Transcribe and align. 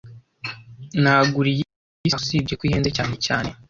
Nagura 1.01 1.49
iyi 1.53 1.61
saha, 2.11 2.17
usibye 2.21 2.53
ko 2.59 2.63
ihenze 2.67 2.89
cyane 2.97 3.15
cyane 3.25 3.49